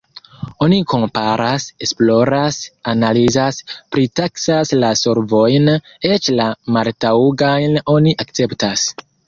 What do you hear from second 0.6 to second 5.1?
Oni komparas, esploras, analizas, pritaksas la